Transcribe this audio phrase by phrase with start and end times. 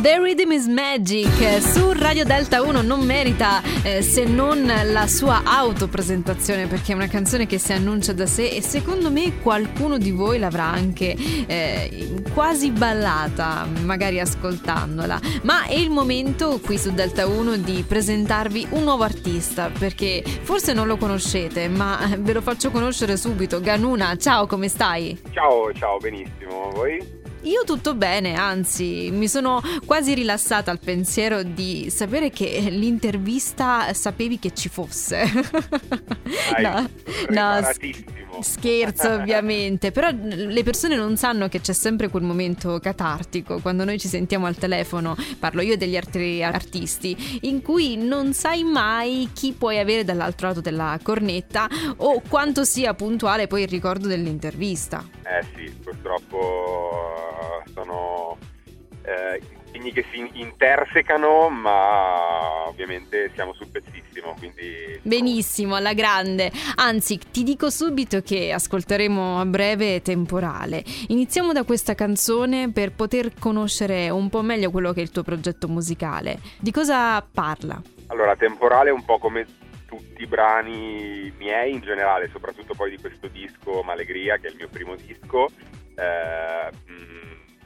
[0.00, 5.42] The Rhythm is Magic su Radio Delta 1 non merita eh, se non la sua
[5.44, 10.10] autopresentazione perché è una canzone che si annuncia da sé e secondo me qualcuno di
[10.10, 11.14] voi l'avrà anche
[11.46, 15.20] eh, quasi ballata, magari ascoltandola.
[15.42, 20.72] Ma è il momento qui su Delta 1 di presentarvi un nuovo artista perché forse
[20.72, 23.60] non lo conoscete, ma ve lo faccio conoscere subito.
[23.60, 25.20] Ganuna, ciao, come stai?
[25.32, 26.70] Ciao, ciao, benissimo.
[26.70, 27.20] Voi?
[27.42, 34.38] Io tutto bene, anzi mi sono quasi rilassata al pensiero di sapere che l'intervista sapevi
[34.38, 35.24] che ci fosse.
[36.52, 36.88] Dai, no,
[37.30, 37.60] no,
[38.42, 43.98] scherzo ovviamente, però le persone non sanno che c'è sempre quel momento catartico quando noi
[43.98, 49.52] ci sentiamo al telefono, parlo io degli altri artisti, in cui non sai mai chi
[49.52, 55.04] puoi avere dall'altro lato della cornetta o quanto sia puntuale poi il ricordo dell'intervista.
[55.22, 58.36] Eh sì, purtroppo sono
[59.02, 59.40] eh,
[59.72, 64.34] impegni che si intersecano, ma ovviamente siamo sul pezzissimo.
[64.38, 65.00] Quindi...
[65.02, 66.50] Benissimo, alla grande.
[66.76, 70.84] Anzi, ti dico subito che ascolteremo a breve Temporale.
[71.08, 75.22] Iniziamo da questa canzone per poter conoscere un po' meglio quello che è il tuo
[75.22, 76.38] progetto musicale.
[76.58, 77.80] Di cosa parla?
[78.08, 79.46] Allora, Temporale è un po' come
[79.86, 84.56] tutti i brani miei in generale, soprattutto poi di questo disco Malegria, che è il
[84.56, 85.48] mio primo disco.
[85.94, 86.70] Eh,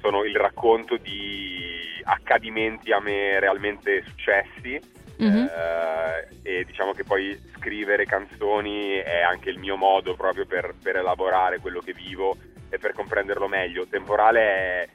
[0.01, 1.66] sono il racconto di
[2.07, 4.81] accadimenti a me realmente successi
[5.21, 5.47] mm-hmm.
[5.47, 10.97] eh, e diciamo che poi scrivere canzoni è anche il mio modo proprio per, per
[10.97, 12.37] elaborare quello che vivo
[12.69, 13.87] e per comprenderlo meglio.
[13.87, 14.89] Temporale è,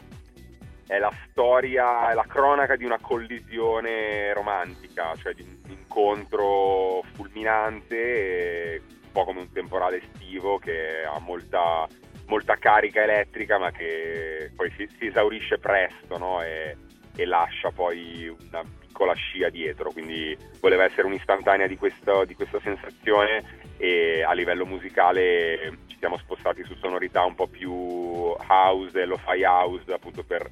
[0.87, 8.81] è la storia, è la cronaca di una collisione romantica, cioè di un incontro fulminante,
[9.03, 11.87] un po' come un temporale estivo che ha molta
[12.27, 16.41] molta carica elettrica ma che poi si, si esaurisce presto no?
[16.41, 16.77] e,
[17.15, 22.59] e, lascia poi una piccola scia dietro, quindi voleva essere un'istantanea di, questo, di questa
[22.61, 29.05] sensazione e a livello musicale ci siamo spostati su sonorità un po' più house e
[29.05, 30.49] lo-fi house appunto per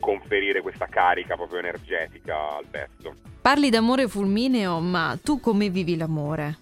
[0.00, 3.14] conferire questa carica proprio energetica al pezzo.
[3.40, 6.58] Parli d'amore fulmineo, ma tu come vivi l'amore?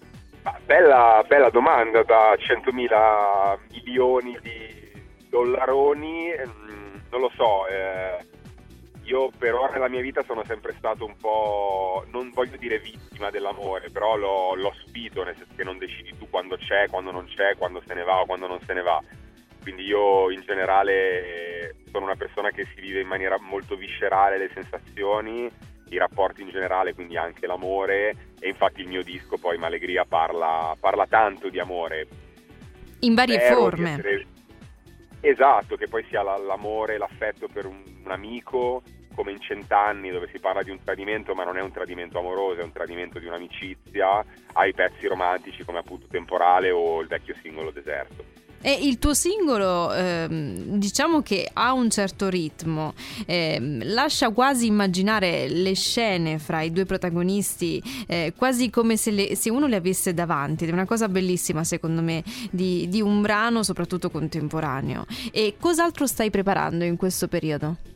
[0.65, 4.91] Bella, bella, domanda da 100.000 milioni di
[5.29, 8.17] dollaroni, mm, non lo so, eh,
[9.11, 13.29] io per ora nella mia vita sono sempre stato un po', non voglio dire vittima
[13.29, 17.25] dell'amore, però l'ho, l'ho subito, nel senso che non decidi tu quando c'è, quando non
[17.25, 19.03] c'è, quando se ne va o quando non se ne va.
[19.61, 24.49] Quindi io in generale sono una persona che si vive in maniera molto viscerale le
[24.53, 25.49] sensazioni
[25.89, 30.73] i rapporti in generale, quindi anche l'amore e infatti il mio disco poi Malegria parla,
[30.79, 32.07] parla tanto di amore.
[32.99, 34.25] In varie Spero forme.
[35.19, 38.83] Esatto, che poi sia l'amore, l'affetto per un amico,
[39.13, 42.61] come in Cent'anni dove si parla di un tradimento ma non è un tradimento amoroso,
[42.61, 44.23] è un tradimento di un'amicizia,
[44.53, 48.41] ai pezzi romantici come appunto Temporale o il vecchio singolo Deserto.
[48.63, 52.93] E il tuo singolo, ehm, diciamo che ha un certo ritmo,
[53.25, 59.35] ehm, lascia quasi immaginare le scene fra i due protagonisti, eh, quasi come se, le,
[59.35, 60.63] se, uno le avesse davanti.
[60.63, 65.05] Ed è una cosa bellissima, secondo me, di, di un brano, soprattutto contemporaneo.
[65.31, 67.90] E cos'altro stai preparando in questo periodo?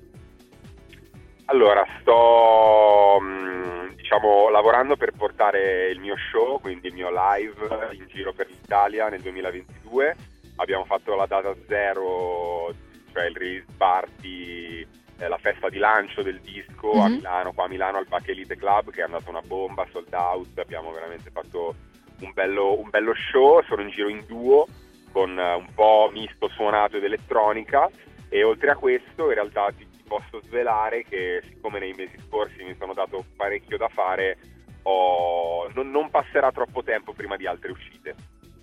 [1.46, 8.06] Allora, sto mm, diciamo, lavorando per portare il mio show, quindi il mio live in
[8.08, 10.16] giro per l'Italia nel 2022
[10.58, 12.74] abbiamo fatto la data zero,
[13.12, 17.02] cioè il release party, eh, la festa di lancio del disco mm-hmm.
[17.02, 17.16] a mhm.
[17.16, 20.58] Milano, qua a Milano al Bac Elite Club che è andata una bomba, sold out,
[20.58, 21.76] abbiamo veramente fatto
[22.22, 24.68] un bello, un bello show, sono in giro in duo
[25.12, 27.90] con uh, un po' misto suonato ed elettronica
[28.30, 29.72] e oltre a questo in realtà
[30.08, 34.38] posso svelare che siccome nei mesi scorsi mi sono dato parecchio da fare
[34.84, 38.16] ho, non, non passerà troppo tempo prima di altre uscite.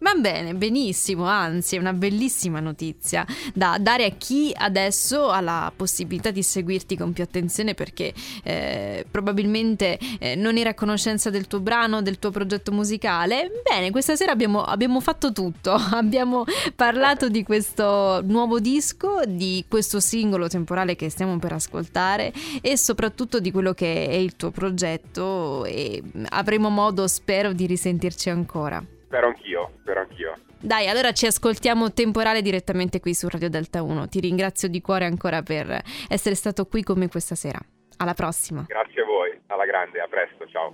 [0.03, 3.25] Va bene, benissimo, anzi è una bellissima notizia
[3.55, 8.13] da dare a chi adesso ha la possibilità di seguirti con più attenzione perché
[8.43, 13.63] eh, probabilmente eh, non era a conoscenza del tuo brano, del tuo progetto musicale.
[13.63, 20.01] Bene, questa sera abbiamo, abbiamo fatto tutto, abbiamo parlato di questo nuovo disco, di questo
[20.01, 25.65] singolo temporale che stiamo per ascoltare e soprattutto di quello che è il tuo progetto
[25.65, 28.85] e avremo modo, spero, di risentirci ancora.
[29.13, 30.39] Spero anch'io, spero anch'io.
[30.59, 34.09] Dai, allora ci ascoltiamo temporale direttamente qui su Radio Delta 1.
[34.09, 37.59] Ti ringrazio di cuore ancora per essere stato qui con me questa sera.
[37.99, 38.65] Alla prossima.
[38.67, 40.73] Grazie a voi, alla grande, a presto, ciao.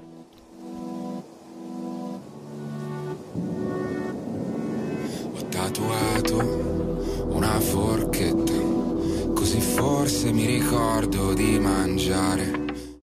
[5.34, 6.36] Ho tatuato
[7.34, 8.52] una forchetta
[9.34, 12.67] così forse mi ricordo di mangiare